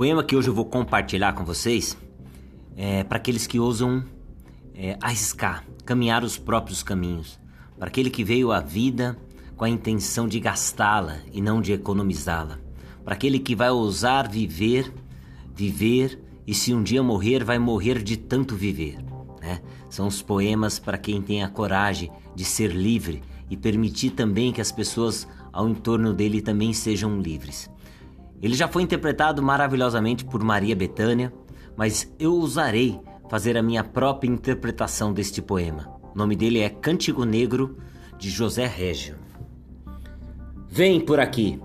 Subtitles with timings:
[0.00, 1.94] poema que hoje eu vou compartilhar com vocês
[2.74, 4.02] é para aqueles que ousam
[4.74, 7.38] é, arriscar, caminhar os próprios caminhos,
[7.78, 9.14] para aquele que veio à vida
[9.58, 12.58] com a intenção de gastá-la e não de economizá-la,
[13.04, 14.90] para aquele que vai ousar viver,
[15.54, 18.96] viver e se um dia morrer, vai morrer de tanto viver.
[19.38, 19.60] Né?
[19.90, 24.62] São os poemas para quem tem a coragem de ser livre e permitir também que
[24.62, 27.68] as pessoas ao entorno dele também sejam livres.
[28.42, 31.32] Ele já foi interpretado maravilhosamente por Maria Bethânia,
[31.76, 32.98] mas eu usarei
[33.28, 35.88] fazer a minha própria interpretação deste poema.
[36.14, 37.76] O nome dele é Cântico Negro
[38.18, 39.16] de José Régio.
[40.68, 41.60] Vem por aqui.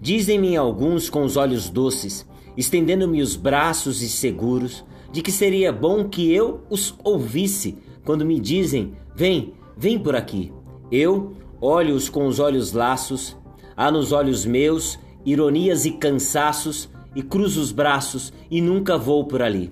[0.00, 2.26] Dizem-me alguns com os olhos doces,
[2.56, 8.38] estendendo-me os braços e seguros, de que seria bom que eu os ouvisse quando me
[8.38, 10.52] dizem: Vem, vem por aqui.
[10.90, 13.36] Eu olho-os com os olhos laços,
[13.76, 19.42] há nos olhos meus ironias e cansaços, e cruzo os braços e nunca vou por
[19.42, 19.70] ali.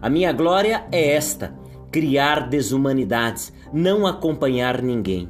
[0.00, 1.54] A minha glória é esta:
[1.90, 5.28] criar desumanidades, não acompanhar ninguém.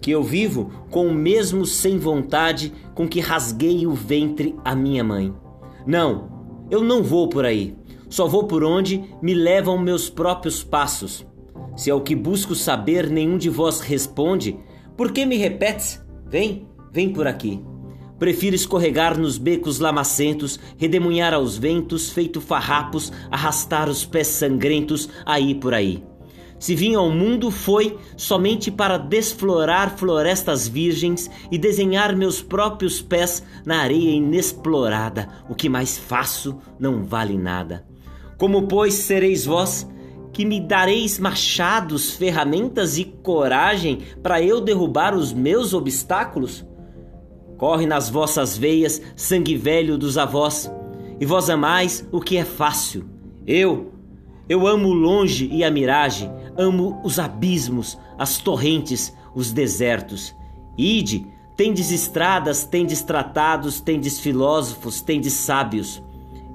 [0.00, 5.04] Que eu vivo com o mesmo sem vontade com que rasguei o ventre a minha
[5.04, 5.32] mãe.
[5.86, 7.76] Não, eu não vou por aí.
[8.08, 11.24] Só vou por onde me levam meus próprios passos.
[11.76, 14.58] Se ao que busco saber nenhum de vós responde,
[14.96, 16.04] por que me repetes?
[16.28, 17.64] Vem, vem por aqui.
[18.22, 25.56] Prefiro escorregar nos becos lamacentos, redemunhar aos ventos, feito farrapos, arrastar os pés sangrentos aí
[25.56, 26.04] por aí.
[26.56, 33.42] Se vim ao mundo foi somente para desflorar florestas virgens e desenhar meus próprios pés
[33.66, 35.28] na areia inexplorada.
[35.48, 37.84] O que mais faço não vale nada.
[38.38, 39.84] Como, pois, sereis vós
[40.32, 46.64] que me dareis machados, ferramentas e coragem para eu derrubar os meus obstáculos?
[47.62, 50.68] Corre nas vossas veias sangue velho dos avós,
[51.20, 53.04] e vós amais o que é fácil.
[53.46, 53.92] Eu,
[54.48, 56.28] eu amo o longe e a miragem,
[56.58, 60.34] amo os abismos, as torrentes, os desertos.
[60.76, 61.24] Ide,
[61.56, 66.02] tendes estradas, tendes tratados, tendes filósofos, tendes sábios.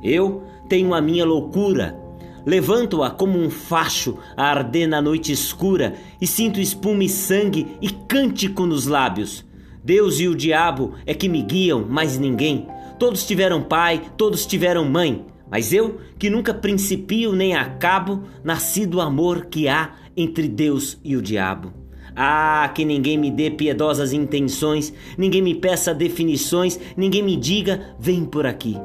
[0.04, 1.98] Eu tenho a minha loucura.
[2.46, 7.92] Levanto-a como um facho a arder na noite escura e sinto espuma e sangue e
[7.92, 9.47] cântico nos lábios.
[9.88, 12.68] Deus e o diabo é que me guiam, mais ninguém.
[13.00, 15.26] Todos tiveram pai, todos tiveram mãe.
[15.50, 21.16] Mas eu, que nunca principio nem acabo, nasci do amor que há entre Deus e
[21.16, 21.72] o diabo.
[22.14, 28.26] Ah, que ninguém me dê piedosas intenções, ninguém me peça definições, ninguém me diga, vem
[28.26, 28.76] por aqui.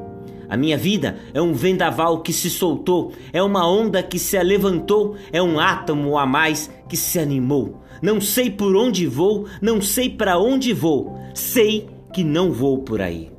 [0.49, 5.15] A minha vida é um vendaval que se soltou, é uma onda que se levantou,
[5.31, 7.81] é um átomo a mais que se animou.
[8.01, 13.01] Não sei por onde vou, não sei para onde vou, sei que não vou por
[13.01, 13.31] aí.